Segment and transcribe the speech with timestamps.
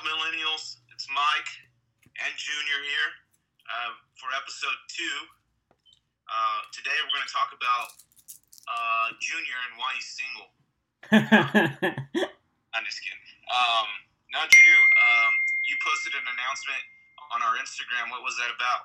[0.00, 0.80] up, millennials?
[0.92, 1.50] It's Mike
[2.24, 3.10] and Junior here
[3.68, 5.18] uh, for episode two.
[6.24, 7.92] Uh, today we're going to talk about
[8.64, 10.48] uh, Junior and why he's single.
[12.72, 13.24] I'm just kidding.
[13.52, 13.88] Um,
[14.32, 15.32] now, Junior, um,
[15.68, 16.80] you posted an announcement
[17.36, 18.08] on our Instagram.
[18.08, 18.80] What was that about?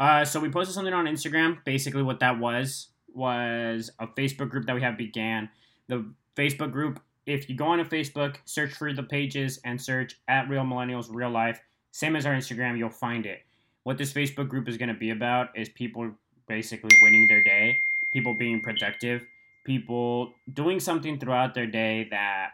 [0.00, 1.62] Uh, so we posted something on Instagram.
[1.64, 5.50] Basically, what that was was a Facebook group that we have began.
[5.88, 10.18] The Facebook group, if you go on to Facebook, search for the pages and search
[10.28, 11.60] at Real Millennials Real Life,
[11.92, 13.40] same as our Instagram, you'll find it.
[13.84, 16.10] What this Facebook group is going to be about is people
[16.48, 17.78] basically winning their day,
[18.12, 19.22] people being productive,
[19.64, 22.50] people doing something throughout their day that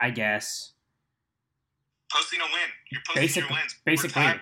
[0.00, 0.72] I guess
[2.12, 2.68] Posting a win.
[2.92, 3.74] You're posting Basic- your wins.
[3.86, 4.40] basically We're tired,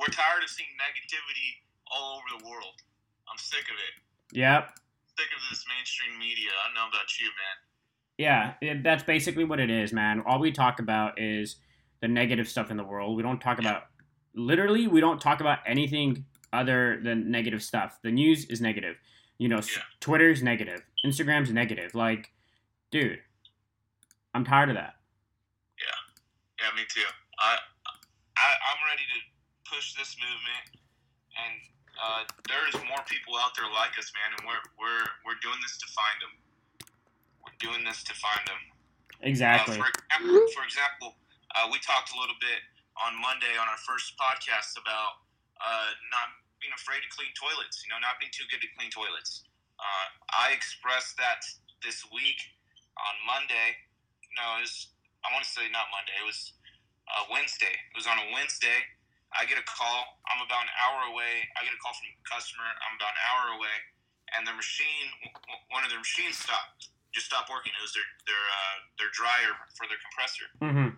[0.00, 2.82] we're tired of seeing negativity all over the world.
[3.30, 3.94] I'm sick of it.
[4.34, 4.74] Yep.
[5.14, 6.50] Sick of this mainstream media.
[6.50, 7.56] I don't know about you, man.
[8.18, 10.22] Yeah, it, that's basically what it is, man.
[10.26, 11.56] All we talk about is
[12.00, 13.16] the negative stuff in the world.
[13.16, 13.84] We don't talk about
[14.34, 17.98] literally we don't talk about anything other than negative stuff.
[18.02, 18.96] The news is negative.
[19.38, 19.82] You know, Yeah.
[20.00, 20.82] Twitter's negative.
[21.04, 21.94] Instagram's negative.
[21.94, 22.30] Like,
[22.90, 23.18] dude,
[24.32, 24.94] I'm tired of that.
[25.78, 25.98] Yeah,
[26.62, 27.02] yeah, me too.
[27.38, 27.58] I,
[28.38, 29.18] I I'm ready to
[29.74, 30.78] push this movement,
[31.34, 31.54] and
[31.98, 35.58] uh, there is more people out there like us, man, and we're we're we're doing
[35.62, 36.34] this to find them.
[37.60, 38.60] Doing this to find them.
[39.22, 39.78] Exactly.
[39.78, 41.08] Uh, for example, for example
[41.54, 42.60] uh, we talked a little bit
[42.98, 45.22] on Monday on our first podcast about
[45.62, 47.86] uh, not being afraid to clean toilets.
[47.86, 49.46] You know, not being too good to clean toilets.
[49.78, 51.46] Uh, I expressed that
[51.82, 52.38] this week
[52.98, 53.78] on Monday.
[54.34, 56.14] No, it was I want to say not Monday.
[56.18, 56.52] It was
[57.06, 57.70] uh, Wednesday.
[57.70, 58.82] It was on a Wednesday.
[59.34, 60.22] I get a call.
[60.30, 61.42] I'm about an hour away.
[61.58, 62.66] I get a call from a customer.
[62.66, 63.76] I'm about an hour away,
[64.34, 65.10] and their machine,
[65.74, 66.93] one of their machines stopped.
[67.14, 67.70] Just stopped working.
[67.70, 70.46] It was their their uh, their dryer for their compressor.
[70.58, 70.90] hmm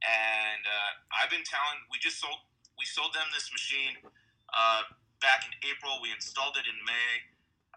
[0.00, 1.78] And uh, I've been telling.
[1.92, 2.40] We just sold.
[2.80, 4.00] We sold them this machine
[4.54, 4.88] uh,
[5.20, 6.00] back in April.
[6.00, 7.12] We installed it in May.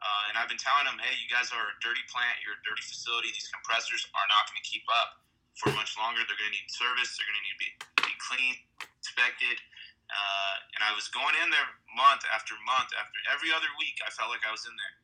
[0.01, 2.41] Uh, and I've been telling them, hey, you guys are a dirty plant.
[2.41, 3.29] You're a dirty facility.
[3.37, 5.21] These compressors are not going to keep up
[5.61, 6.25] for much longer.
[6.25, 7.13] They're going to need service.
[7.13, 7.69] They're going to need to be,
[8.09, 8.59] be cleaned,
[8.97, 9.61] inspected.
[10.09, 14.01] Uh, and I was going in there month after month after every other week.
[14.01, 14.95] I felt like I was in there.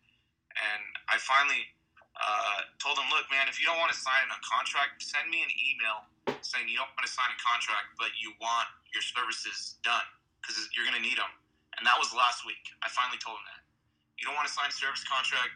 [0.57, 0.83] And
[1.13, 1.61] I finally
[2.17, 5.41] uh, told them, look, man, if you don't want to sign a contract, send me
[5.45, 5.97] an email
[6.41, 10.05] saying you don't want to sign a contract, but you want your services done
[10.41, 11.29] because you're going to need them.
[11.77, 12.61] And that was last week.
[12.81, 13.61] I finally told him that.
[14.17, 15.53] You don't want to sign a service contract,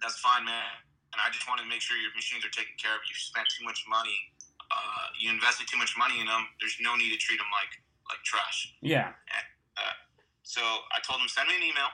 [0.00, 0.80] that's fine, man.
[1.12, 3.04] And I just wanted to make sure your machines are taken care of.
[3.04, 4.16] You spent too much money.
[4.70, 6.48] Uh, you invested too much money in them.
[6.62, 7.74] There's no need to treat them like
[8.08, 8.74] like trash.
[8.82, 9.14] Yeah.
[10.42, 10.58] So
[10.90, 11.86] I told him send me an email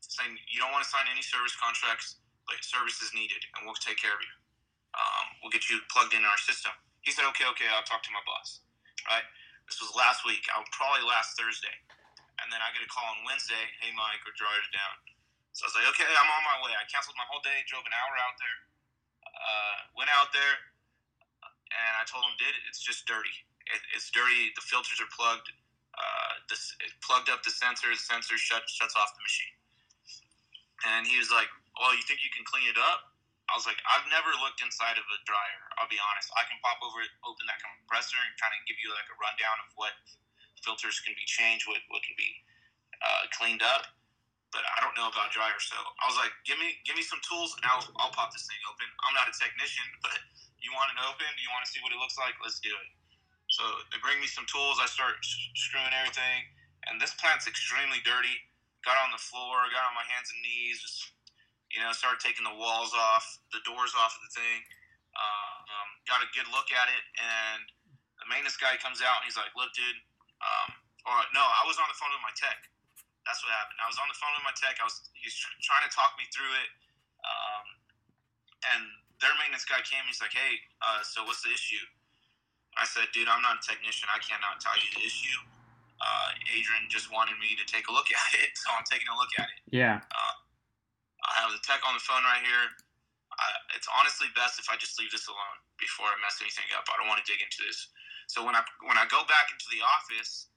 [0.00, 2.19] saying you don't want to sign any service contracts,
[2.58, 4.34] service is needed, and we'll take care of you.
[4.98, 6.74] Um, we'll get you plugged in our system.
[7.06, 8.66] He said, okay, okay, I'll talk to my boss.
[9.06, 9.24] Right?
[9.70, 10.42] This was last week.
[10.50, 11.72] I probably last Thursday,
[12.42, 13.62] and then I get a call on Wednesday.
[13.78, 14.94] Hey, Mike, our dryer's down.
[15.54, 16.74] So I was like, okay, I'm on my way.
[16.74, 18.58] I canceled my whole day, drove an hour out there,
[19.26, 20.54] uh, went out there,
[21.70, 22.62] and I told him, did it?
[22.66, 23.34] It's just dirty.
[23.70, 24.50] It, it's dirty.
[24.58, 25.50] The filters are plugged
[26.00, 27.92] uh, this, it plugged up the sensor.
[27.92, 29.56] The sensor shut, shuts off the machine.
[30.96, 31.50] And he was like,
[31.80, 33.08] "Well, you think you can clean it up?"
[33.48, 35.64] I was like, "I've never looked inside of a dryer.
[35.80, 36.28] I'll be honest.
[36.36, 39.58] I can pop over, open that compressor, and kind of give you like a rundown
[39.64, 39.96] of what
[40.62, 42.30] filters can be changed, what what can be
[43.00, 43.88] uh, cleaned up.
[44.52, 45.66] But I don't know about dryers.
[45.66, 48.46] So I was like, "Give me give me some tools, and I'll I'll pop this
[48.46, 48.86] thing open.
[49.08, 50.18] I'm not a technician, but
[50.60, 51.26] you want it open?
[51.40, 52.36] You want to see what it looks like?
[52.44, 52.88] Let's do it."
[53.50, 54.78] So they bring me some tools.
[54.78, 55.18] I start
[55.58, 56.46] screwing everything,
[56.86, 58.46] and this plant's extremely dirty.
[58.86, 61.12] Got on the floor, got on my hands and knees, just
[61.70, 64.60] you know, started taking the walls off, the doors off of the thing.
[65.14, 67.66] Uh, um, got a good look at it, and
[68.22, 69.98] the maintenance guy comes out and he's like, "Look, dude,"
[70.38, 70.68] um,
[71.06, 72.62] or no, I was on the phone with my tech.
[73.26, 73.82] That's what happened.
[73.82, 74.78] I was on the phone with my tech.
[74.78, 76.70] I was he's tr- trying to talk me through it,
[77.26, 77.64] um,
[78.74, 78.82] and
[79.18, 80.02] their maintenance guy came.
[80.06, 81.82] He's like, "Hey, uh, so what's the issue?"
[82.78, 84.06] I said, dude, I'm not a technician.
[84.12, 85.38] I cannot tell you the issue.
[86.00, 89.16] Uh, Adrian just wanted me to take a look at it, so I'm taking a
[89.16, 89.60] look at it.
[89.68, 90.00] Yeah.
[91.30, 92.66] I have the tech on the phone right here.
[93.38, 93.46] I,
[93.78, 96.86] it's honestly best if I just leave this alone before I mess anything up.
[96.90, 97.90] I don't want to dig into this.
[98.30, 100.50] So when I when I go back into the office,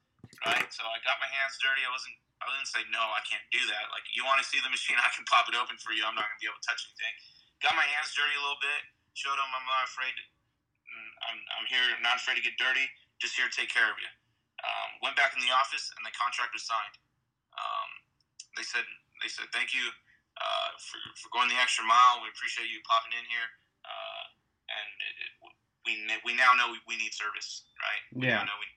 [0.45, 0.67] right?
[0.73, 1.83] So I got my hands dirty.
[1.85, 2.17] I wasn't.
[2.43, 3.01] I didn't say no.
[3.01, 3.85] I can't do that.
[3.93, 6.05] Like you want to see the machine, I can pop it open for you.
[6.05, 7.15] I'm not gonna be able to touch anything.
[7.65, 8.81] Got my hands dirty a little bit.
[9.17, 10.13] Showed them I'm not afraid.
[10.13, 10.23] To,
[10.75, 11.85] mm, I'm I'm here.
[12.03, 12.85] Not afraid to get dirty.
[13.21, 14.11] Just here to take care of you.
[14.63, 16.97] Um, went back in the office and the contract was signed.
[17.57, 17.89] Um,
[18.57, 18.85] they said
[19.23, 19.85] they said thank you
[20.39, 22.21] uh, for, for going the extra mile.
[22.23, 23.49] We appreciate you popping in here.
[23.83, 24.23] Uh,
[24.73, 25.31] and it, it,
[25.85, 25.91] we
[26.23, 28.03] we now know we, we need service, right?
[28.15, 28.43] We Yeah.
[28.47, 28.67] know we.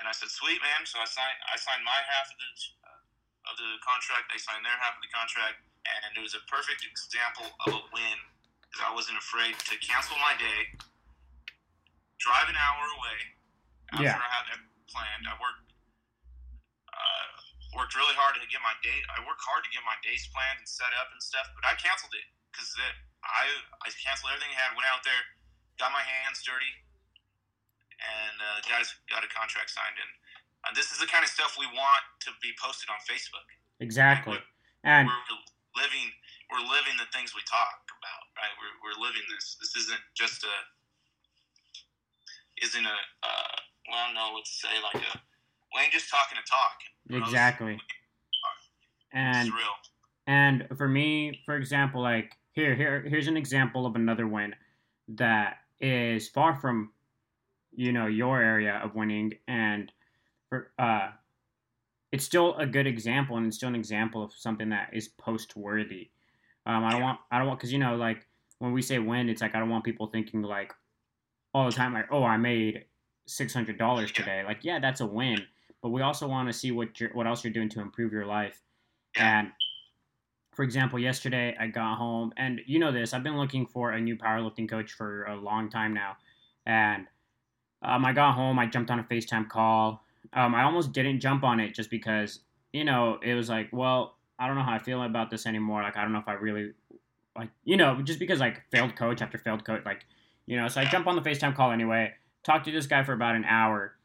[0.00, 0.86] And I said, sweet man.
[0.88, 2.50] So I signed I signed my half of the
[2.86, 4.30] uh, of the contract.
[4.32, 7.82] They signed their half of the contract, and it was a perfect example of a
[7.92, 8.18] win
[8.64, 10.74] because I wasn't afraid to cancel my day,
[12.18, 13.18] drive an hour away
[13.94, 14.18] after Yeah.
[14.18, 15.24] I had that planned.
[15.28, 15.66] I worked
[16.90, 17.26] uh,
[17.74, 19.04] worked really hard to get my date.
[19.10, 21.74] I worked hard to get my days planned and set up and stuff, but I
[21.76, 22.70] canceled it because
[23.22, 23.50] I
[23.82, 24.78] I canceled everything I had.
[24.78, 25.18] Went out there,
[25.76, 26.70] got my hands dirty,
[27.98, 29.98] and uh, guys got a contract signed.
[29.98, 30.10] And
[30.64, 33.46] uh, this is the kind of stuff we want to be posted on Facebook.
[33.82, 34.38] Exactly.
[34.86, 36.14] And We're living
[36.52, 38.52] we're living the things we talk about, right?
[38.60, 39.56] We're, we're living this.
[39.58, 40.56] This isn't just a
[42.62, 43.56] isn't a uh,
[43.88, 45.14] well, I don't know what to say like a
[45.74, 46.76] we ain't just talking to talk.
[47.08, 47.24] you know?
[47.24, 47.78] exactly.
[49.12, 49.50] And.
[50.26, 54.54] And for me, for example, like here, here, here's an example of another win
[55.08, 56.92] that is far from,
[57.74, 59.92] you know, your area of winning, and
[60.48, 61.10] for uh,
[62.10, 65.56] it's still a good example, and it's still an example of something that is post
[65.56, 66.08] worthy.
[66.64, 67.06] Um, I don't Yeah.
[67.06, 68.26] want, I don't want, because you know, like
[68.60, 70.72] when we say win, it's like I don't want people thinking like
[71.52, 72.86] all the time, like, oh, I made
[73.26, 74.42] six hundred dollars today.
[74.42, 75.44] Like, yeah, that's a win,
[75.84, 78.24] but we also want to see what you're, what else you're doing to improve your
[78.24, 78.62] life.
[79.16, 79.48] And
[80.54, 84.00] for example, yesterday I got home, and you know this, I've been looking for a
[84.00, 86.16] new powerlifting coach for a long time now.
[86.64, 87.04] And
[87.82, 90.02] um, I got home, I jumped on a FaceTime call.
[90.32, 92.40] Um, I almost didn't jump on it just because,
[92.72, 95.82] you know, it was like, well, I don't know how I feel about this anymore.
[95.82, 96.72] Like, I don't know if I really,
[97.36, 100.06] like, you know, just because, like, failed coach after failed coach, like,
[100.46, 103.12] you know, so I jump on the FaceTime call anyway, talk to this guy for
[103.12, 103.96] about an hour,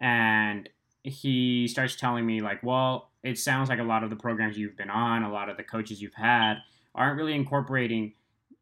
[0.00, 0.68] and
[1.08, 4.76] he starts telling me, like, well, it sounds like a lot of the programs you've
[4.76, 6.58] been on, a lot of the coaches you've had
[6.94, 8.12] aren't really incorporating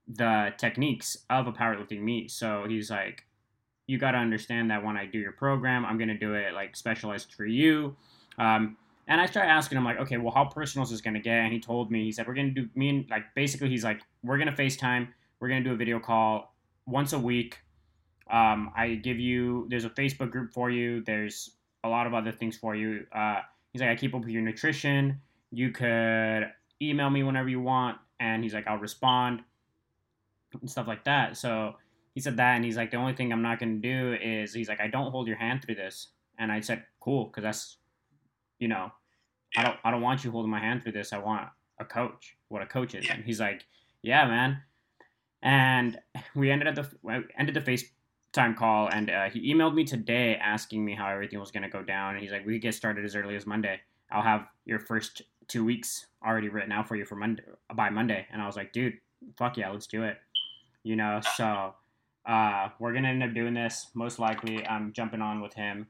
[0.09, 2.31] the techniques of a powerlifting meet.
[2.31, 3.25] So he's like,
[3.87, 6.55] you got to understand that when I do your program, I'm going to do it
[6.55, 7.97] like specialized for you.
[8.39, 8.77] Um,
[9.09, 11.39] and I started asking him, like, okay, well, how personal is this going to get?
[11.39, 13.85] And he told me, he said, we're going to do, me and, like, basically, he's
[13.85, 15.09] like, we're going to FaceTime,
[15.39, 16.55] we're going to do a video call
[16.87, 17.59] once a week.
[18.29, 21.53] Um, I give you, there's a Facebook group for you, there's
[21.87, 23.07] a lot of other things for you.
[23.13, 23.41] Uh,
[23.73, 25.21] he's like, I keep up with your nutrition.
[25.51, 26.51] You could
[26.83, 27.99] email me whenever you want.
[28.21, 29.43] And he's like, I'll respond
[30.61, 31.37] and stuff like that.
[31.37, 31.75] So
[32.15, 34.55] he said that, and he's like, the only thing I'm not going to do is
[34.55, 36.09] he's like, I don't hold your hand through this.
[36.39, 37.77] And I said, cool, because that's,
[38.59, 38.91] you know,
[39.57, 41.13] I don't, I don't want you holding my hand through this.
[41.13, 41.49] I want
[41.79, 43.05] a coach, what a coach is.
[43.05, 43.15] Yeah.
[43.15, 43.67] And he's like,
[44.03, 44.63] yeah, man.
[45.43, 45.99] And
[46.35, 47.61] we ended at the ended the
[48.37, 51.69] FaceTime call, and uh, he emailed me today asking me how everything was going to
[51.69, 52.15] go down.
[52.15, 53.81] And he's like, we could get started as early as Monday.
[54.11, 57.43] I'll have your first two weeks already written out for you for Monday
[57.75, 58.27] by Monday.
[58.33, 58.95] And I was like, dude,
[59.37, 60.19] fuck yeah, let's do it.
[60.83, 61.75] You know, so
[62.27, 63.89] uh, we're gonna end up doing this.
[63.95, 65.89] Most likely, I'm jumping on with him,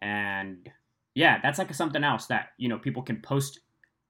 [0.00, 0.70] and
[1.14, 3.60] yeah, that's like something else that you know people can post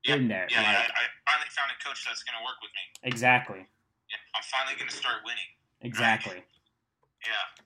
[0.04, 0.46] Yeah, in there.
[0.48, 3.08] Yeah, like- yeah, I finally found a coach that's going to work with me.
[3.10, 5.50] exactly, Yeah, I'm finally going to start winning.
[5.80, 6.36] exactly.
[7.26, 7.57] Yeah,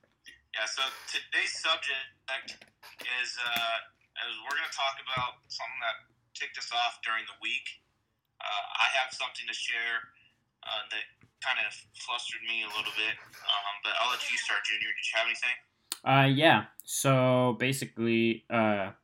[0.63, 0.71] yeah.
[0.71, 2.55] So today's subject
[3.03, 3.79] is uh,
[4.23, 6.07] is we're going to talk about something that
[6.39, 7.67] ticked us off during the week.
[8.39, 9.99] Uh, I have something to share
[10.63, 11.05] uh, that
[11.43, 14.87] kind of flustered me a little bit, um, but I'll let you start, Junior.
[14.87, 15.57] Did you have anything?
[16.07, 16.71] Uh, yeah.
[16.87, 18.95] So basically, uh,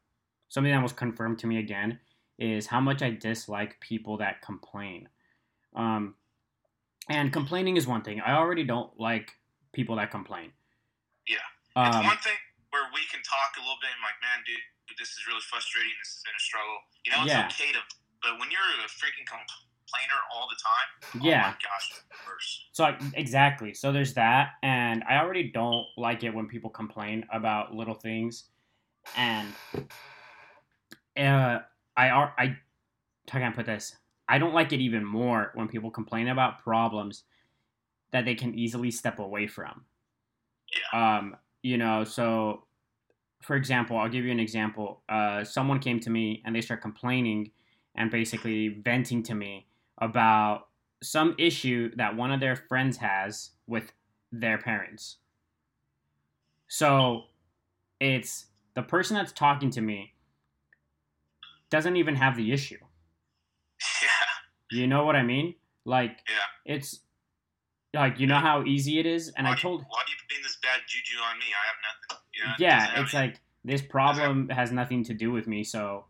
[0.49, 1.99] something that was confirmed to me again
[2.38, 5.09] is how much I dislike people that complain.
[5.75, 6.14] Um,
[7.11, 8.21] and complaining is one thing.
[8.21, 9.35] I already don't like
[9.73, 10.52] people that complain.
[11.78, 11.88] Yeah.
[11.88, 12.37] It's Um, one thing
[12.70, 14.58] where we can talk a little bit and like, man, dude,
[14.99, 15.92] this is really frustrating.
[16.02, 16.78] This has been a struggle.
[17.06, 17.47] You know, it's Yeah.
[17.47, 17.80] okay to,
[18.23, 21.47] but when you're a freaking complainer all the time, Yeah.
[21.47, 22.66] oh my gosh, worse.
[22.73, 23.75] So I, exactly.
[23.75, 28.50] So there's that, and I already don't like it when people complain about little things,
[29.16, 29.54] and
[31.16, 31.61] uh,
[31.97, 32.47] I are I
[33.30, 33.97] how can I put this?
[34.28, 37.25] I don't like it even more when people complain about problems
[38.11, 39.85] that they can easily step away from.
[40.92, 41.16] Yeah.
[41.18, 41.37] Um,
[41.68, 42.64] you know, so
[43.42, 45.02] for example, I'll give you an example.
[45.08, 47.52] Uh, someone came to me and they start complaining
[47.94, 50.68] and basically venting to me about
[51.02, 53.92] some issue that one of their friends has with
[54.32, 55.18] their parents.
[56.68, 57.25] So
[58.00, 60.14] it's the person that's talking to me
[61.70, 62.78] doesn't even have the issue.
[64.02, 64.08] Yeah,
[64.70, 65.54] You know what I mean?
[65.84, 66.75] Like yeah.
[66.75, 67.00] it's
[67.94, 70.10] like you know how easy it is and why I do you- told why are
[70.10, 70.17] you
[70.59, 71.47] bad juju on me?
[71.47, 72.25] I have nothing.
[72.35, 75.65] You know, yeah, have it's like this problem has nothing to do with me.
[75.65, 76.05] So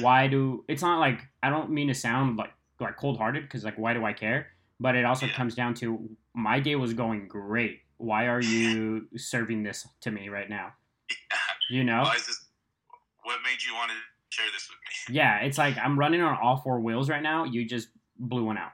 [0.00, 0.64] why do?
[0.68, 3.94] It's not like I don't mean to sound like like cold hearted because like why
[3.94, 4.48] do I care?
[4.80, 5.34] But it also Yeah.
[5.34, 10.28] comes down to my day was going great why are you serving this to me
[10.28, 10.72] right now?
[11.70, 12.04] You know?
[12.12, 12.46] This?
[13.22, 13.96] What made you want to
[14.30, 15.16] share this with me?
[15.16, 17.44] Yeah, it's like I'm running on all four wheels right now.
[17.44, 18.72] You just blew one out.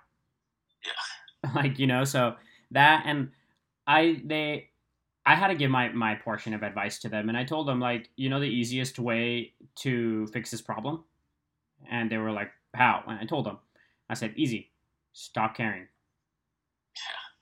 [0.84, 1.50] Yeah.
[1.54, 2.36] like you know, so
[2.70, 3.30] that and
[3.86, 4.67] I they
[5.28, 7.80] I had to give my my portion of advice to them, and I told them
[7.80, 11.04] like you know the easiest way to fix this problem,
[11.90, 13.02] and they were like how?
[13.06, 13.58] And I told them,
[14.08, 14.70] I said easy,
[15.12, 15.86] stop caring.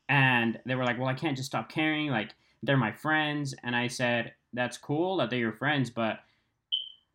[0.08, 2.10] And they were like, well, I can't just stop caring.
[2.10, 6.18] Like they're my friends, and I said that's cool that they're your friends, but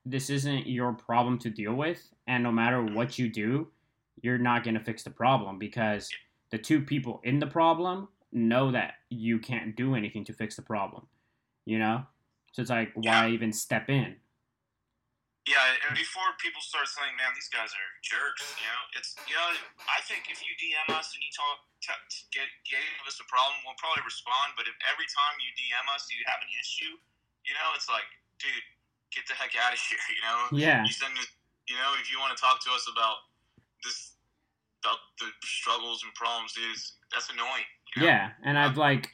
[0.06, 2.02] this isn't your problem to deal with.
[2.28, 3.68] And no matter what you do,
[4.22, 6.10] you're not going to fix the problem because
[6.50, 10.62] the two people in the problem know that you can't do anything to fix the
[10.62, 11.08] problem.
[11.66, 12.06] You know?
[12.54, 13.34] So it's like, why Yeah.
[13.36, 14.18] even step in?
[15.50, 15.58] Yeah,
[15.90, 19.50] and before people start saying, "Man, these guys are jerks," you know, it's you know,
[19.90, 23.58] I think if you DM us and you talk, t- get give us a problem,
[23.66, 24.54] we'll probably respond.
[24.56, 26.94] But if every time you DM us, you have an issue,
[27.42, 28.06] you know, it's like,
[28.38, 28.54] dude,
[29.10, 29.98] get the heck out of here.
[30.14, 30.86] You know, Yeah.
[30.86, 31.34] you send, us-
[31.66, 33.26] you know, if you want to talk to us about
[33.84, 34.14] this,
[34.86, 37.66] about the struggles and problems, is that's annoying.
[37.96, 38.08] You know?
[38.08, 38.30] Yeah.
[38.44, 39.10] And I've like,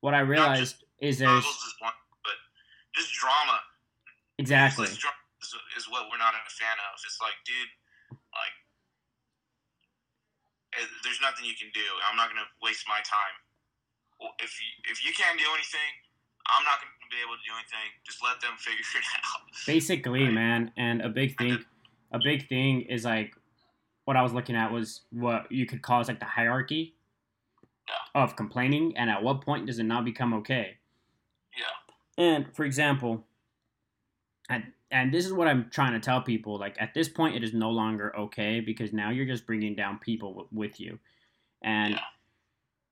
[0.00, 1.92] what I realized is there's is one,
[2.24, 2.36] but
[2.94, 3.60] just drama.
[4.38, 4.86] exactly.
[4.86, 4.98] is,
[5.76, 7.00] is what we're not a fan of.
[7.04, 7.68] It's like, dude,
[8.32, 8.56] like,
[10.80, 11.84] eh, there's nothing you can do.
[12.08, 13.36] I'm not gonna waste my time.
[14.40, 15.92] If you if you can't do anything,
[16.48, 17.88] I'm not gonna be able to do anything.
[18.04, 19.44] Just let them figure it out.
[19.66, 20.32] basically Right.
[20.32, 21.58] man and a big thing
[22.12, 23.34] a big thing is like
[24.04, 26.94] what i was looking at was what you could call as like the hierarchy
[28.14, 30.76] of complaining and at what point does it not become okay?
[31.56, 33.24] Yeah, and for example
[34.48, 37.44] and and this is what i'm trying to tell people like at this point it
[37.44, 40.98] is no longer okay because now you're just bringing down people w- with you.
[41.62, 42.00] And Yeah.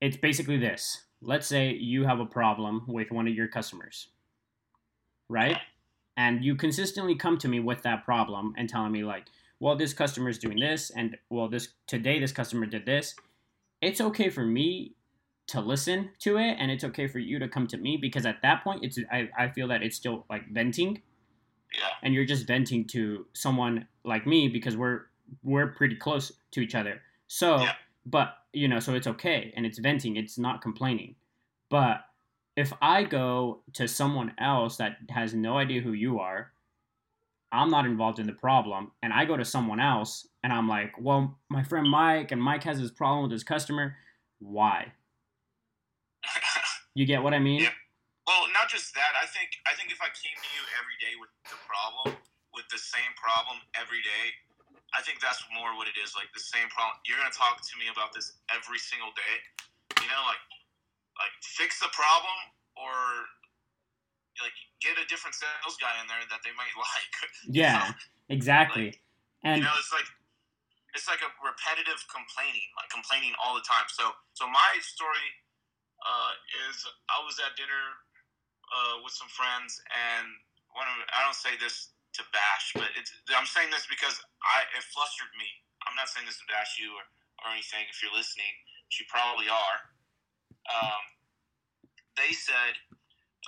[0.01, 1.03] it's basically this.
[1.21, 4.09] Let's say you have a problem with one of your customers
[5.29, 5.57] right?
[6.17, 9.25] And you consistently come to me with that problem and telling me like
[9.59, 13.15] well this customer is doing this and well this today this customer did this
[13.81, 14.95] it's okay for me
[15.47, 18.41] to listen to it and it's okay for you to come to me because at
[18.43, 21.01] that point it's i, I feel that it's still like venting.
[21.73, 25.01] Yeah, and you're just venting to someone like me because we're
[25.43, 27.01] we're pretty close to each other.
[27.27, 27.73] So Yeah.
[28.05, 31.15] but you know so it's okay and it's venting it's not complaining.
[31.69, 32.01] But
[32.55, 36.51] if i go to someone else that has no idea who you are
[37.51, 40.93] i'm not involved in the problem and i go to someone else and i'm like
[40.99, 43.95] well my friend mike and mike has this problem with his customer
[44.39, 44.91] why
[46.95, 47.67] you get what i mean.
[48.29, 49.17] Well, not just that.
[49.17, 52.13] I think I think if I came to you every day with the problem,
[52.53, 54.37] with the same problem every day,
[54.93, 56.13] I think that's more what it is.
[56.13, 57.01] Like the same problem.
[57.09, 59.35] You're gonna talk to me about this every single day.
[59.97, 60.45] You know, like
[61.17, 62.37] like fix the problem
[62.77, 62.93] or
[64.45, 67.13] like get a different sales guy in there that they might like.
[67.47, 67.93] yeah
[68.29, 68.95] exactly
[69.43, 70.07] and you know, it's like
[70.97, 73.85] it's like a repetitive complaining, like complaining all the time.
[73.93, 75.29] So, so my story
[76.01, 76.33] uh,
[76.67, 77.85] is I was at dinner
[78.73, 80.27] uh, with some friends, and
[80.75, 84.67] one of I don't say this to bash, but it's I'm saying this because I
[84.75, 85.47] it flustered me.
[85.87, 87.05] I'm not saying this to bash you or,
[87.45, 87.87] or anything.
[87.87, 88.51] If you're listening,
[88.99, 89.79] you probably are.
[90.67, 91.03] Um,
[92.19, 92.75] they said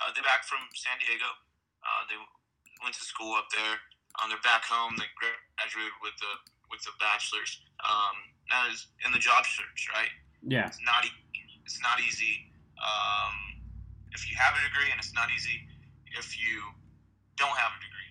[0.00, 1.28] uh, they're back from San Diego.
[1.84, 2.16] Uh, they
[2.80, 3.76] went to school up there.
[4.20, 4.96] Um, they're back home.
[4.96, 6.32] They graduated with the
[6.72, 7.60] with the bachelor's.
[7.84, 8.16] Um,
[8.48, 10.12] now is in the job search, right?
[10.44, 11.20] yeah It's not e-
[11.64, 12.48] it's not easy.
[12.80, 13.60] Um,
[14.12, 15.64] if you have a degree, and it's not easy
[16.18, 16.60] if you
[17.40, 18.10] don't have a degree.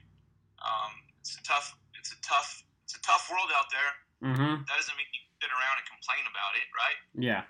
[0.61, 1.73] Um, it's a tough.
[1.97, 2.63] It's a tough.
[2.85, 3.91] It's a tough world out there.
[4.33, 6.97] mm-hmm That doesn't mean you sit around and complain about it, right?
[7.17, 7.41] yeah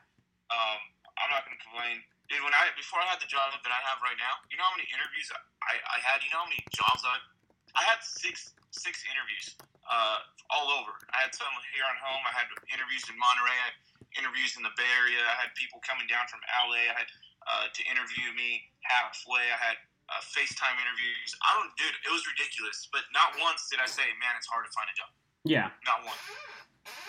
[0.51, 0.79] Um,
[1.19, 2.41] I'm not gonna complain, dude.
[2.41, 4.75] When I before I had the job that I have right now, you know how
[4.79, 5.27] many interviews
[5.67, 6.23] I, I had.
[6.23, 7.19] You know how many jobs I
[7.75, 10.95] I had six six interviews uh, all over.
[11.11, 12.23] I had some here on home.
[12.23, 13.51] I had interviews in Monterey.
[13.51, 13.77] I had
[14.15, 15.19] interviews in the Bay Area.
[15.27, 16.87] I had people coming down from LA.
[16.87, 17.09] I had
[17.47, 19.43] uh, to interview me halfway.
[19.51, 19.77] I had
[20.11, 21.35] uh, FaceTime interviews.
[21.43, 21.95] I don't, dude.
[22.03, 22.87] It was ridiculous.
[22.91, 25.11] But not once did I say, "Man, it's hard to find a job."
[25.43, 26.17] yeah Not one.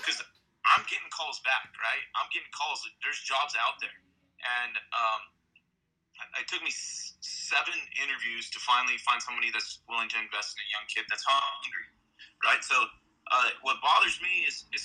[0.00, 0.22] Because
[0.64, 2.04] I'm getting calls back, right?
[2.14, 2.80] I'm getting calls.
[3.02, 3.92] There's jobs out there,
[4.42, 5.20] and um,
[6.38, 10.62] it took me s- seven interviews to finally find somebody that's willing to invest in
[10.66, 11.88] a young kid that's hungry,
[12.44, 12.62] right?
[12.62, 12.76] So,
[13.30, 14.84] uh, what bothers me is is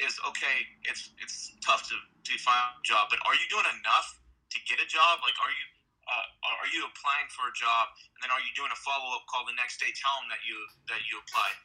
[0.00, 0.56] is okay.
[0.88, 4.08] It's it's tough to to find a job, but are you doing enough
[4.52, 5.20] to get a job?
[5.24, 5.64] Like, are you
[6.08, 6.26] uh,
[6.62, 9.46] are you applying for a job, and then are you doing a follow up call
[9.46, 10.56] the next day, tell them that you
[10.90, 11.58] that you applied?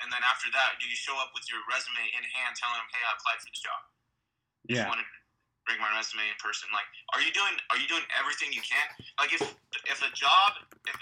[0.00, 2.88] And then after that, do you show up with your resume in hand, telling them,
[2.94, 3.82] "Hey, I applied for this job"?
[4.70, 5.06] Yeah wanted,
[5.66, 6.70] bring my resume in person.
[6.70, 8.86] Like, are you doing are you doing everything you can?
[9.18, 10.96] Like, if if a job if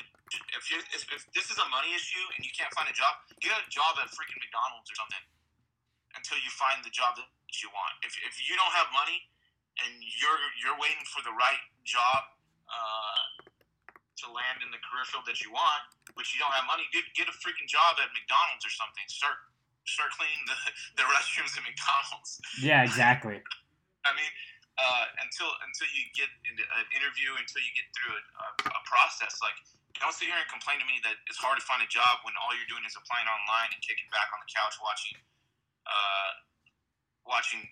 [0.56, 3.20] if you if, if this is a money issue and you can't find a job,
[3.44, 5.24] get a job at freaking McDonald's or something
[6.16, 7.28] until you find the job that
[7.60, 7.94] you want.
[8.02, 9.28] If if you don't have money
[9.84, 12.32] and you're you're waiting for the right job
[12.66, 13.22] uh,
[14.24, 15.84] to land in the career field that you want,
[16.16, 19.04] but you don't have money, dude, get a freaking job at McDonald's or something.
[19.10, 19.36] Start
[19.84, 20.58] start cleaning the,
[20.98, 22.40] the restrooms at McDonald's.
[22.58, 23.42] Yeah, exactly.
[24.08, 24.32] I mean,
[24.74, 28.82] uh, until until you get into an interview, until you get through a, a, a
[28.86, 29.54] process, like
[29.98, 32.34] don't sit here and complain to me that it's hard to find a job when
[32.42, 35.16] all you're doing is applying online and kicking back on the couch watching
[35.86, 36.30] uh,
[37.22, 37.62] watching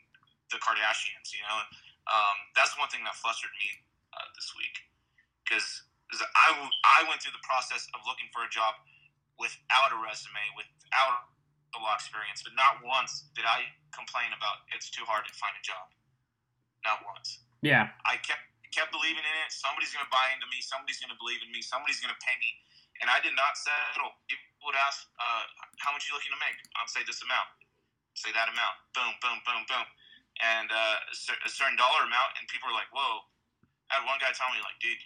[0.54, 1.34] the Kardashians.
[1.34, 1.58] You know,
[2.06, 3.82] um, that's one thing that flustered me
[4.14, 4.86] uh, this week
[5.42, 5.82] because
[6.14, 6.54] I,
[6.84, 8.78] I went through the process of looking for a job
[9.40, 11.32] without a resume, without
[11.72, 13.64] a law experience, but not once did I
[13.96, 15.88] complain about it's too hard to find a job.
[16.82, 17.42] Not once.
[17.62, 17.94] Yeah.
[18.04, 19.52] I kept kept believing in it.
[19.52, 20.64] Somebody's going to buy into me.
[20.64, 21.60] Somebody's going to believe in me.
[21.60, 22.50] Somebody's going to pay me.
[23.04, 24.16] And I did not settle.
[24.26, 25.44] People would ask, uh,
[25.84, 27.48] "How much are you looking to make?" I'd say this amount.
[28.16, 28.76] Say that amount.
[28.96, 29.86] Boom, boom, boom, boom,
[30.40, 31.12] and uh,
[31.44, 32.40] a certain dollar amount.
[32.40, 33.28] And people are like, "Whoa."
[33.92, 35.02] I had one guy tell me, like, "Dude,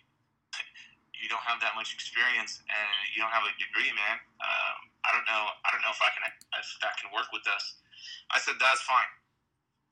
[1.21, 4.17] you don't have that much experience and you don't have a degree, man.
[4.39, 5.43] Um, I don't know.
[5.67, 6.23] I don't know if I can
[6.61, 7.83] if that can work with us."
[8.31, 9.11] I said, "That's fine.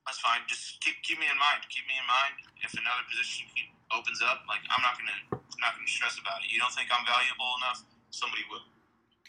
[0.05, 0.45] That's fine.
[0.45, 1.65] Just keep keep me in mind.
[1.73, 2.37] Keep me in mind.
[2.61, 3.49] If another position
[3.89, 6.53] opens up, like I'm not gonna I'm not gonna stress about it.
[6.53, 7.81] You don't think I'm valuable enough?
[8.13, 8.65] Somebody will."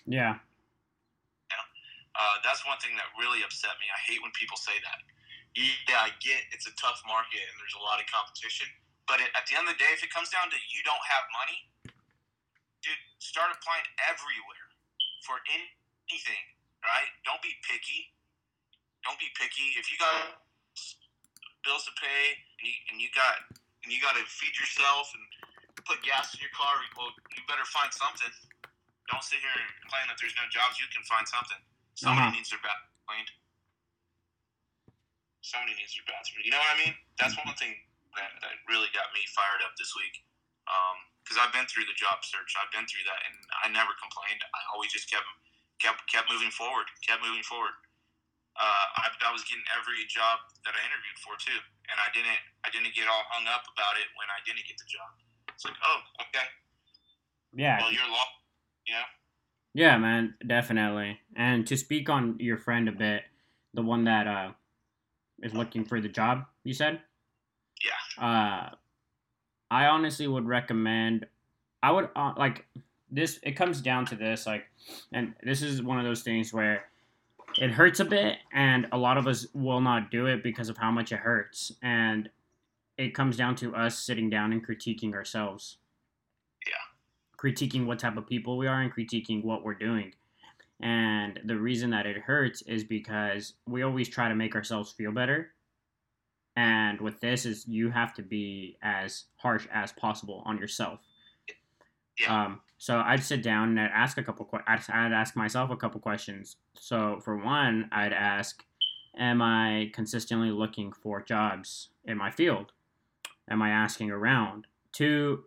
[0.04, 0.37] Yeah.
[1.49, 1.64] Yeah.
[2.12, 3.88] Uh, that's one thing that really upset me.
[3.88, 5.00] I hate when people say that.
[5.56, 8.68] Yeah, I get it's a tough market and there's a lot of competition,
[9.09, 11.25] but at the end of the day, if it comes down to you don't have
[11.33, 11.59] money,
[12.85, 14.68] dude, start applying everywhere
[15.25, 16.45] for anything,
[16.85, 17.09] right?
[17.25, 18.12] Don't be picky.
[19.00, 19.73] Don't be picky.
[19.80, 20.45] If you got
[21.66, 23.42] bills to pay and you, and you got
[23.82, 25.23] and you got to feed yourself and
[25.87, 28.30] put gas in your car, well, you better find something.
[29.06, 30.82] Don't sit here and complain that there's no jobs.
[30.82, 31.58] You can find something.
[31.95, 32.34] Somebody uh-huh.
[32.34, 33.30] needs their bathroom cleaned.
[35.47, 36.43] Somebody needs their bathroom.
[36.43, 36.95] You know what I mean?
[37.23, 37.78] That's one thing
[38.19, 40.19] that, that really got me fired up this week.
[41.23, 43.95] Because um, I've been through the job search, I've been through that, and I never
[44.02, 44.43] complained.
[44.43, 45.30] I always just kept
[45.78, 47.78] kept kept moving forward, kept moving forward
[48.56, 51.60] uh, I, I was getting every job that I interviewed for too,
[51.92, 54.80] and I didn't I didn't get all hung up about it when I didn't get
[54.80, 55.12] the job.
[55.52, 56.47] It's like, oh, okay.
[57.54, 57.80] Yeah.
[57.80, 58.36] Well, you're lost.
[58.88, 59.06] Yeah.
[59.75, 61.21] Yeah, man, definitely.
[61.36, 63.23] And to speak on your friend a bit,
[63.75, 64.52] the one that uh,
[65.42, 67.00] is looking for the job, you said.
[67.84, 68.25] Yeah.
[68.25, 68.71] Uh,
[69.71, 71.26] I honestly would recommend.
[71.82, 72.64] I would uh, like
[73.10, 73.38] this.
[73.42, 74.64] It comes down to this, like,
[75.12, 76.86] and this is one of those things where
[77.59, 80.76] it hurts a bit, and a lot of us will not do it because of
[80.76, 81.73] how much it hurts.
[81.82, 82.28] And
[82.99, 85.78] it comes down to us sitting down and critiquing ourselves.
[86.67, 87.50] Yeah.
[87.50, 90.13] Critiquing what type of people we are and critiquing what we're doing.
[90.80, 95.13] And the reason that it hurts is because we always try to make ourselves feel
[95.13, 95.52] better.
[96.56, 101.00] And with this is you have to be as harsh as possible on yourself.
[102.21, 102.45] Yeah.
[102.45, 104.49] Um, so I'd sit down and I'd ask a couple.
[104.67, 106.56] I'd, I'd ask myself a couple questions.
[106.75, 108.65] So for one, I'd ask,
[109.17, 112.73] "Am I consistently looking for jobs in my field?
[113.49, 114.67] Am I asking around?
[114.93, 115.45] Two,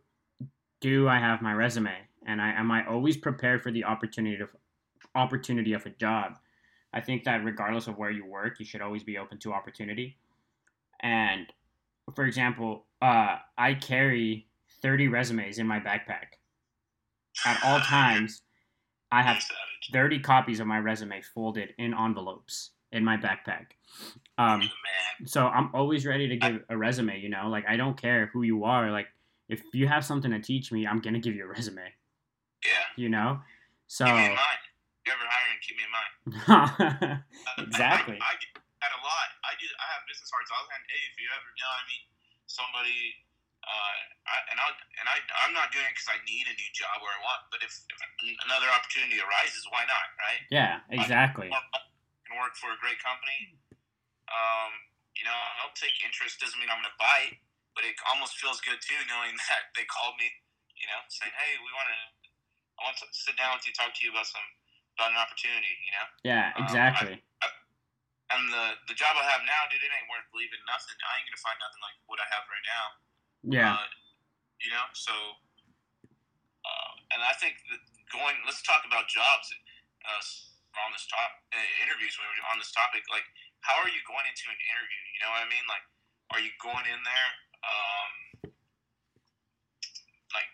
[0.79, 2.07] do I have my resume?
[2.25, 4.49] And I am I always prepared for the opportunity of
[5.13, 6.37] opportunity of a job?
[6.93, 10.17] I think that regardless of where you work, you should always be open to opportunity.
[11.01, 11.45] And
[12.15, 14.47] for example, uh, I carry
[14.81, 16.38] 30 resumes in my backpack
[17.45, 18.41] at all times,
[19.11, 19.43] I have
[19.91, 23.67] 30 copies of my resume folded in envelopes in my backpack.
[24.37, 24.69] Um,
[25.25, 28.43] so I'm always ready to give a resume, you know, like I don't care who
[28.43, 28.91] you are.
[28.91, 29.07] Like
[29.47, 31.81] if you have something to teach me, I'm going to give you a resume.
[32.63, 32.85] Yeah.
[32.95, 33.39] You know?
[33.87, 34.05] So.
[34.05, 34.61] Keep me in mind.
[34.99, 37.23] If you ever hiring, keep me in mind.
[37.65, 38.17] exactly.
[38.21, 39.29] I, I, I get that a lot.
[39.43, 39.65] I do.
[39.65, 40.49] I have business cards.
[40.53, 42.05] I'll hand, hey, if you ever, you know what I mean?
[42.45, 42.99] Somebody
[43.69, 43.93] uh,
[44.25, 47.01] I, and I and I I'm not doing it because I need a new job
[47.05, 48.01] where I want, but if, if
[48.45, 50.41] another opportunity arises, why not, right?
[50.49, 51.53] Yeah, exactly.
[51.53, 51.61] I
[52.25, 53.57] can work for a great company.
[54.29, 54.71] Um,
[55.17, 56.41] you know, I'll take interest.
[56.41, 57.41] Doesn't mean I'm going to buy it,
[57.73, 60.29] but it almost feels good too, knowing that they called me.
[60.77, 62.01] You know, saying, "Hey, we want to,
[62.79, 64.45] I want to sit down with you, talk to you about some
[64.97, 66.05] about an opportunity." You know.
[66.23, 67.19] Yeah, exactly.
[67.19, 67.59] Um, I, I,
[68.29, 70.61] and the the job I have now, dude, it ain't worth leaving.
[70.69, 70.95] Nothing.
[71.03, 73.08] I ain't gonna find nothing like what I have right now.
[73.43, 73.79] Yeah.
[73.79, 73.87] Uh,
[74.59, 77.79] you know, so, uh, and I think that
[78.11, 79.47] going, let's talk about jobs
[80.03, 80.23] uh,
[80.83, 83.07] on this top uh, interviews when we're on this topic.
[83.07, 83.25] Like,
[83.63, 85.01] how are you going into an interview?
[85.15, 85.65] You know what I mean?
[85.71, 85.85] Like,
[86.35, 87.29] are you going in there?
[87.63, 88.11] Um,
[90.35, 90.49] like,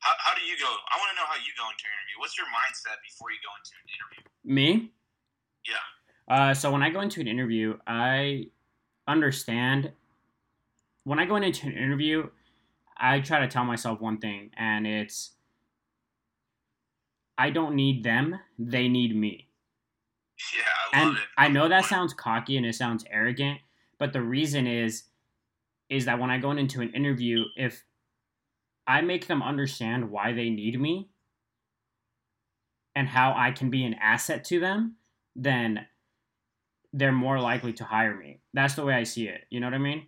[0.00, 0.68] how, how do you go?
[0.68, 2.16] I want to know how you go into an interview.
[2.18, 4.22] What's your mindset before you go into an interview?
[4.48, 4.68] Me?
[5.68, 5.84] Yeah.
[6.30, 8.48] Uh, so when I go into an interview, I
[9.06, 9.92] understand.
[11.04, 12.28] When I go into an interview,
[12.96, 15.32] I try to tell myself one thing, and it's
[17.36, 19.48] I don't need them; they need me.
[20.56, 21.22] Yeah, I and it.
[21.38, 23.60] I know that sounds cocky and it sounds arrogant,
[23.98, 25.04] but the reason is
[25.88, 27.84] is that when I go into an interview, if
[28.86, 31.10] I make them understand why they need me
[32.96, 34.96] and how I can be an asset to them,
[35.36, 35.86] then
[36.92, 38.40] they're more likely to hire me.
[38.52, 39.44] That's the way I see it.
[39.50, 40.06] You know what I mean?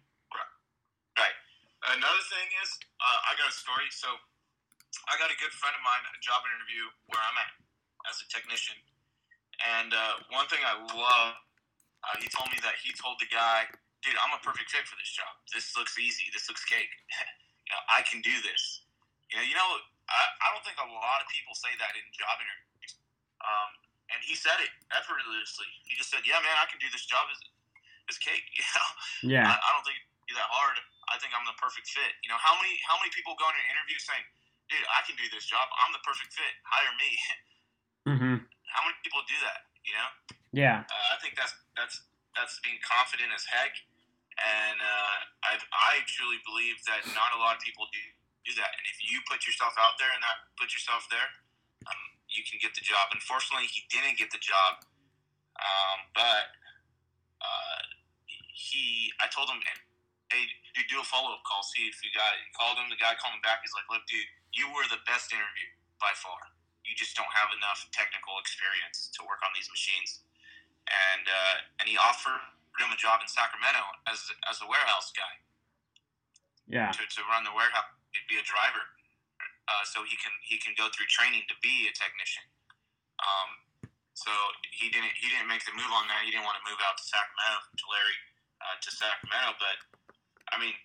[1.16, 1.96] Right.
[1.96, 3.84] Another thing is, uh, I got a story.
[3.90, 4.08] So,
[5.08, 7.52] I got a good friend of mine, a job interview where I'm at
[8.08, 8.76] as a technician.
[9.62, 11.32] And uh, one thing I love,
[12.04, 13.70] uh, he told me that he told the guy,
[14.04, 15.30] dude, I'm a perfect fit for this job.
[15.52, 16.28] This looks easy.
[16.34, 16.90] This looks cake.
[17.64, 18.84] you know, I can do this.
[19.32, 19.68] You know, you know,
[20.10, 22.92] I, I don't think a lot of people say that in job interviews.
[23.40, 23.70] Um,
[24.12, 25.68] and he said it effortlessly.
[25.88, 27.40] He just said, "Yeah, man, I can do this job as
[28.12, 29.48] as cake." You know, Yeah.
[29.48, 29.96] I, I don't think
[30.28, 30.76] it'd that hard.
[31.08, 32.12] I think I'm the perfect fit.
[32.20, 34.24] You know, how many how many people go into an interview saying,
[34.70, 35.66] "Dude, I can do this job.
[35.84, 36.54] I'm the perfect fit.
[36.64, 37.10] Hire me."
[38.04, 38.36] Mm-hmm.
[38.68, 39.64] how many people do that?
[39.80, 40.08] You know,
[40.52, 40.84] Yeah.
[40.84, 42.04] uh, I think that's that's
[42.36, 43.72] that's being confident as heck.
[44.36, 45.16] And uh,
[45.48, 48.04] I I truly believe that not a lot of people do
[48.44, 48.76] do that.
[48.76, 51.24] And if you put yourself out there and not put yourself there,
[51.88, 53.08] um, you can get the job.
[53.16, 54.84] Unfortunately, he didn't get the job.
[55.56, 56.44] Um, but
[57.40, 57.80] uh,
[58.52, 59.64] he, I told him,
[60.28, 60.44] hey,
[60.76, 62.44] dude, do a follow up call, see if you got it.
[62.44, 62.92] He called him.
[62.92, 63.64] The guy called him back.
[63.64, 66.38] He's like, look, dude, you were the best interview by far.
[66.86, 70.22] You just don't have enough technical experience to work on these machines.
[70.86, 72.40] And uh, and he offered
[72.78, 75.34] him a job in Sacramento as as a warehouse guy
[76.68, 76.92] Yeah.
[76.92, 78.84] to, to run the warehouse, He'd be a driver,
[79.66, 82.44] uh, so he can he can go through training to be a technician.
[83.18, 83.50] Um,
[84.14, 84.30] so
[84.70, 86.22] he didn't he didn't make the move on that.
[86.22, 88.18] He didn't want to move out to Sacramento to Larry
[88.62, 89.76] uh, to Sacramento, but
[90.52, 90.76] I mean,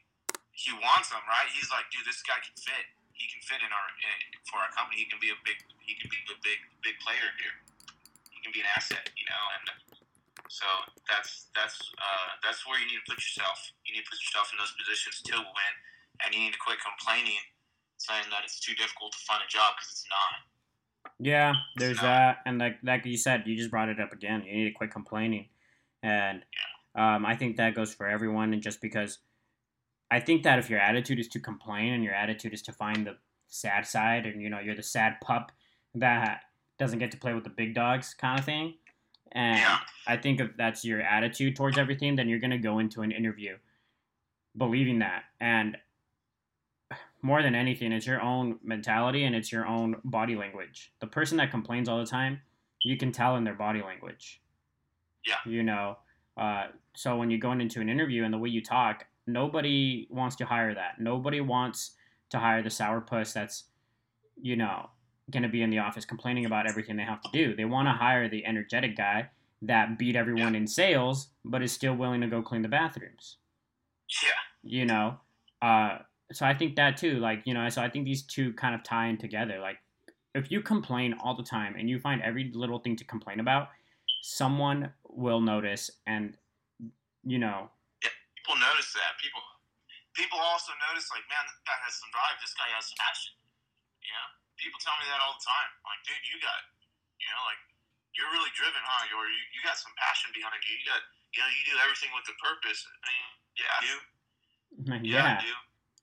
[0.55, 1.45] he wants them, right?
[1.53, 2.86] He's like, dude, this guy can fit.
[3.19, 5.03] He can fit in our in, for our company.
[5.03, 7.55] He can be a big he can be a big big player here.
[8.32, 9.65] He can be an asset, you know, and
[10.49, 10.65] so
[11.05, 13.69] that's that's uh, that's where you need to put yourself.
[13.86, 15.73] You need to put yourself in those positions to win,
[16.25, 17.43] and you need to quit complaining,
[18.01, 20.32] saying that it's too difficult to find a job because it's not.
[21.19, 24.43] Yeah, there's that, and like like you said, you just brought it up again.
[24.43, 25.49] You need to quit complaining,
[26.01, 26.41] and
[26.95, 28.53] um, I think that goes for everyone.
[28.53, 29.19] And just because
[30.12, 33.06] I think that if your attitude is to complain and your attitude is to find
[33.06, 33.17] the
[33.48, 35.52] sad side, and you know you're the sad pup
[35.95, 36.41] that
[36.78, 38.76] doesn't get to play with the big dogs, kind of thing.
[39.32, 39.80] And Yeah.
[40.08, 43.58] I think if that's your attitude towards everything, then you're gonna go into an interview
[44.58, 45.24] believing that.
[45.39, 45.78] And
[47.22, 50.91] more than anything, it's your own mentality and it's your own body language.
[51.00, 52.41] The person that complains all the time,
[52.84, 54.41] you can tell in their body language.
[55.28, 55.36] Yeah.
[55.45, 55.98] You know,
[56.38, 60.36] uh, so when you're going into an interview and the way you talk, nobody wants
[60.38, 61.00] to hire that.
[61.00, 61.92] Nobody wants
[62.32, 63.65] to hire the sourpuss that's,
[64.42, 64.89] you know,
[65.32, 67.56] going to be in the office complaining about everything they have to do.
[67.56, 69.30] They want to hire the energetic guy
[69.62, 73.38] that beat everyone in sales, but is still willing to go clean the bathrooms
[74.24, 74.30] Yeah.
[74.63, 75.20] you know
[75.62, 76.00] uh
[76.32, 78.84] so i think that too like you know so i think these two kind of
[78.84, 79.78] tie in together like
[80.36, 83.68] if you complain all the time and you find every little thing to complain about
[84.22, 86.38] someone will notice and
[87.26, 87.70] you know
[88.39, 89.19] People notice that.
[89.19, 89.43] People
[90.15, 92.39] people also notice like, man, this guy has some drive.
[92.39, 93.36] This guy has passion.
[93.99, 95.67] You know, people tell me that all the time.
[95.84, 96.62] Like, dude, you got,
[97.19, 97.60] you know, like
[98.15, 99.12] you're really driven, huh?
[99.19, 100.71] Or you, you got some passion behind you.
[100.80, 101.04] You got,
[101.36, 102.80] you know, you do everything with a purpose.
[102.88, 103.28] I mean,
[103.60, 103.95] yeah, I do.
[105.04, 105.52] yeah, Yeah, I do.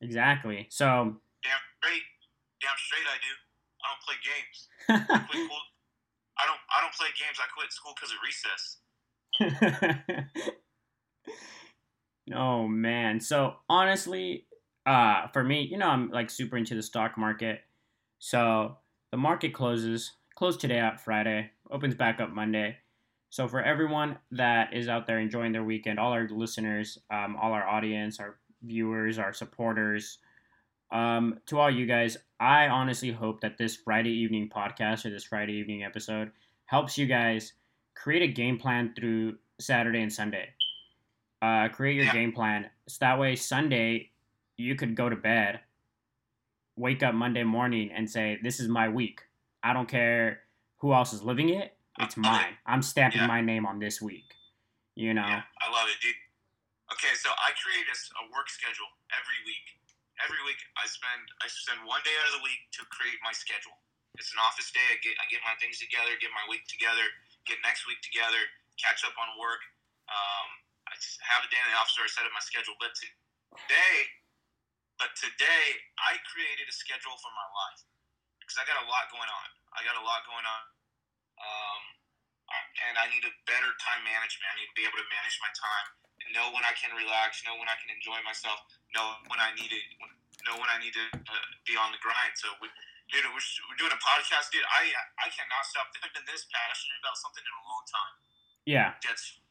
[0.04, 2.04] exactly so Damn straight.
[2.60, 3.32] Damn straight, I do.
[3.80, 4.68] I don't play games.
[5.08, 5.64] I school.
[6.36, 6.60] I don't.
[6.68, 7.40] I don't play games.
[7.40, 8.84] I quit school because of recess.
[12.34, 13.20] oh man.
[13.20, 14.46] So honestly
[14.86, 17.60] uh for me you know i'm like super into the stock market.
[18.18, 18.78] So
[19.10, 22.76] the market closes closed today at friday opens back up monday.
[23.30, 27.52] So for everyone that is out there enjoying their weekend all our listeners um, all
[27.52, 30.18] our audience our viewers our supporters
[30.92, 35.24] um, to all you guys i honestly hope that this friday evening podcast or this
[35.24, 36.30] friday evening episode
[36.66, 37.54] helps you guys
[37.94, 40.48] create a game plan through saturday and sunday
[41.42, 42.12] uh, create your Yeah.
[42.12, 42.70] game plan.
[42.88, 44.12] So that way, Sunday,
[44.56, 45.60] you could go to bed,
[46.76, 49.22] wake up Monday morning, and say, This is my week.
[49.62, 50.44] I don't care
[50.78, 51.76] who else is living it.
[51.98, 52.44] It's I love it.
[52.44, 52.58] mine.
[52.66, 53.26] I'm stamping Yeah.
[53.26, 54.34] my name on this week.
[54.94, 55.26] You know?
[55.28, 56.16] Yeah, I love it, dude.
[56.92, 59.76] Okay, so I create a work schedule every week.
[60.24, 63.32] Every week, I spend I spend one day out of the week to create my
[63.32, 63.76] schedule.
[64.16, 64.80] It's an office day.
[64.88, 67.04] I get I get my things together, get my week together,
[67.44, 68.40] get next week together,
[68.80, 69.60] catch up on work.
[70.08, 70.48] Um,
[70.96, 72.76] I have a day in the office where I set up my schedule.
[72.80, 73.96] But today,
[74.96, 75.64] but today,
[76.00, 77.80] I created a schedule for my life
[78.40, 79.48] because I got a lot going on.
[79.76, 80.62] I got a lot going on,
[81.36, 81.82] um,
[82.88, 84.48] and I need a better time management.
[84.48, 85.86] I need to be able to manage my time
[86.24, 88.56] and know when I can relax, know when I can enjoy myself,
[88.96, 89.80] know when I need to,
[90.48, 92.32] know when I need to uh, be on the grind.
[92.40, 92.72] So, we,
[93.12, 94.64] dude, we're, we're doing a podcast, dude.
[94.64, 94.88] I
[95.20, 95.92] I cannot stop.
[96.00, 98.14] I've been this passionate about something in a long time.
[98.64, 98.96] Yeah.
[99.04, 99.45] Ser-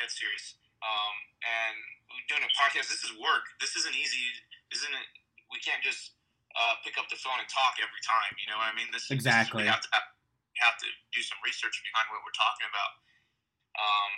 [0.00, 0.56] dead serious.
[0.80, 1.76] Um, and
[2.08, 2.88] we're doing a podcast.
[2.88, 3.44] This is work.
[3.60, 4.24] This isn't easy,
[4.72, 5.06] isn't it?
[5.52, 6.16] We can't just
[6.56, 8.32] uh, pick up the phone and talk every time.
[8.40, 8.88] You know what I mean?
[8.88, 9.62] This this- Exactly.
[9.62, 12.92] we have to have, to do some research behind what we're talking about.
[13.80, 14.12] Um,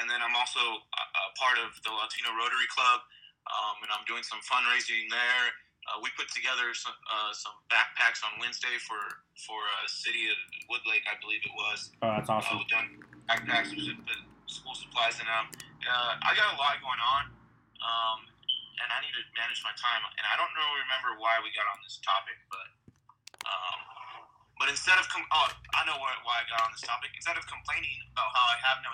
[0.00, 3.00] and then I'm also a, a part of the Latino Rotary Club,
[3.48, 5.44] um, and I'm doing some fundraising there.
[5.88, 10.36] Uh, we put together some, uh, some backpacks on Wednesday for for a city of
[10.68, 11.90] Woodlake, I believe it was.
[12.04, 12.60] Oh, that's Uh, awesome.
[12.68, 12.88] done
[13.28, 13.72] backpacks,
[14.52, 15.48] school supplies in them.
[15.82, 17.22] Uh, I got a lot going on,
[17.80, 18.18] um,
[18.78, 20.04] and I need to manage my time.
[20.04, 22.68] And I don't really remember why we got on this topic, but
[23.48, 23.80] um,
[24.60, 27.10] but instead of com- oh, I know why, why I got on this topic.
[27.18, 28.92] Instead of complaining about how I have no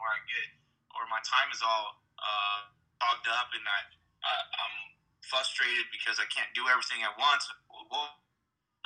[0.00, 0.48] where I get
[0.96, 2.58] or my time is all uh,
[2.98, 3.80] fogged up and I,
[4.24, 4.76] I I'm
[5.24, 7.44] frustrated because I can't do everything at once.
[7.68, 8.16] Well,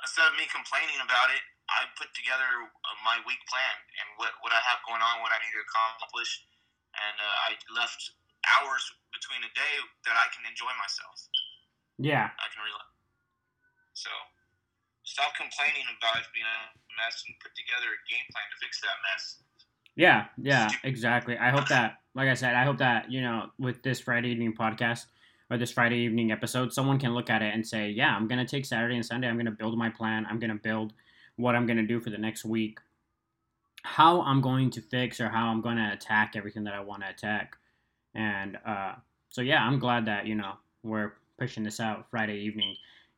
[0.03, 4.35] instead of me complaining about it, I put together uh, my week plan and what,
[4.43, 6.43] what I have going on, what I need to accomplish,
[6.99, 8.01] and uh, I left
[8.59, 8.83] hours
[9.15, 9.75] between a day
[10.09, 11.17] that I can enjoy myself.
[12.01, 12.33] Yeah.
[12.35, 12.89] I can relax.
[13.95, 14.11] So
[15.05, 16.61] stop complaining about it being a
[16.99, 19.23] mess and put together a game plan to fix that mess.
[19.97, 21.37] Yeah, yeah, exactly.
[21.37, 24.55] I hope that, like I said, I hope that, you know, with this Friday evening
[24.55, 25.07] podcast
[25.51, 28.39] or this Friday evening episode, someone can look at it and say, yeah, I'm going
[28.39, 29.29] to take Saturday and Sunday.
[29.29, 30.27] I'm going to build my plan.
[30.31, 30.95] I'm going to build
[31.41, 32.79] what I'm going to do for the next week,
[33.83, 37.03] how I'm going to fix or how I'm going to attack everything that I want
[37.03, 37.57] to attack.
[38.15, 38.95] And uh,
[39.29, 42.77] so, yeah, I'm glad that, you know, we're pushing this out Friday evening.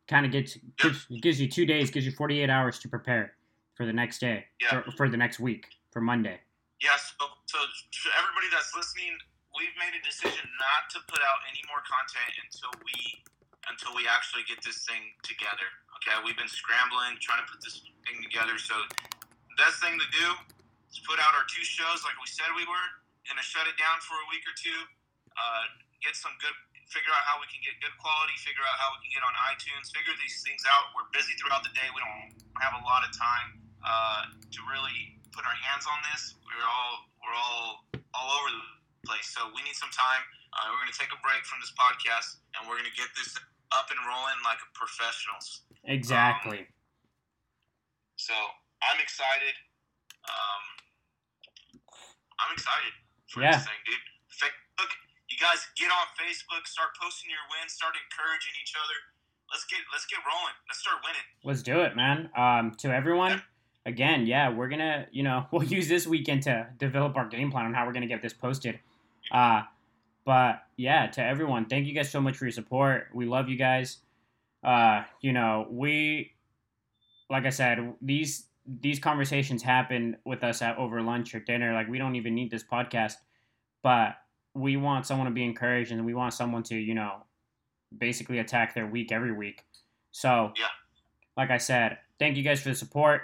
[0.08, 3.32] Kind of gets, gives, gives you two days, gives you 48 hours to prepare
[3.74, 4.82] for the next day, Yeah.
[4.82, 6.38] for, for the next week, for Monday.
[6.82, 7.58] Yes, so, so
[8.18, 9.14] everybody that's listening,
[9.56, 13.22] we've made a decision not to put out any more content until we
[13.70, 15.68] until we actually get this thing together.
[16.02, 18.58] Okay, we've been scrambling, trying to put this thing together.
[18.58, 20.26] So the best thing to do
[20.90, 22.88] is put out our two shows like we said we were.
[23.30, 24.80] Gonna shut it down for a week or two.
[25.38, 25.64] Uh,
[26.02, 26.52] get some good.
[26.90, 28.34] Figure out how we can get good quality.
[28.42, 29.88] Figure out how we can get on iTunes.
[29.94, 30.90] Figure these things out.
[30.92, 31.86] We're busy throughout the day.
[31.94, 36.34] We don't have a lot of time uh, to really put our hands on this.
[36.44, 37.64] We're all we're all
[38.12, 38.64] all over the
[39.06, 39.30] place.
[39.30, 40.26] So we need some time.
[40.52, 43.38] Uh, we're gonna take a break from this podcast, and we're gonna get this
[43.78, 45.62] up and rolling like professionals.
[45.84, 46.66] Exactly.
[48.16, 48.34] So
[48.82, 49.54] I'm excited.
[50.24, 50.64] Um,
[52.38, 52.92] I'm excited
[53.28, 53.52] for Yeah.
[53.56, 53.98] this thing, dude.
[54.30, 54.90] Facebook,
[55.28, 58.94] you guys get on Facebook, start posting your wins, start encouraging each other.
[59.50, 60.54] Let's get let's get rolling.
[60.68, 61.26] Let's start winning.
[61.44, 62.30] Let's do it, man.
[62.36, 63.42] Um, to everyone,
[63.84, 67.66] again, yeah, we're gonna, you know, we'll use this weekend to develop our game plan
[67.66, 68.80] on how we're gonna get this posted.
[69.30, 69.62] Uh,
[70.24, 73.08] but yeah, to everyone, thank you guys so much for your support.
[73.14, 73.98] We love you guys.
[74.62, 76.32] Uh, you know, we,
[77.30, 81.72] like I said, these these conversations happen with us at over lunch or dinner.
[81.74, 83.14] Like we don't even need this podcast,
[83.82, 84.14] but
[84.54, 87.24] we want someone to be encouraged and we want someone to, you know,
[87.96, 89.64] basically attack their week every week.
[90.12, 90.66] So, Yeah.
[91.36, 93.22] like I said, thank you guys for the support.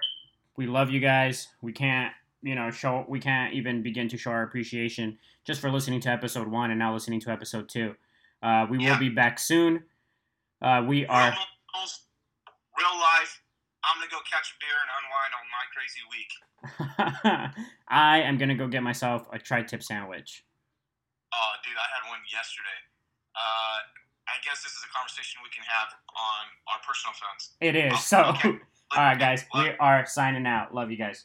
[0.56, 1.48] We love you guys.
[1.62, 5.70] We can't, you know, show we can't even begin to show our appreciation just for
[5.70, 7.94] listening to episode one and now listening to episode two.
[8.42, 9.82] Uh, we will be back soon.
[10.62, 11.30] Uh, we are.
[12.78, 13.42] Real, life.
[13.84, 16.30] I'm gonna go catch a beer and unwind on my crazy week.
[17.88, 20.44] I am gonna go get myself a tri-tip sandwich.
[21.32, 22.78] Oh, dude, I had one yesterday.
[23.34, 23.78] Uh,
[24.28, 27.56] I guess this is a conversation we can have on our personal phones.
[27.60, 28.18] It is Oh, so.
[28.30, 28.58] okay.
[28.96, 30.74] All right, guys, we are signing out.
[30.74, 31.24] Love you guys.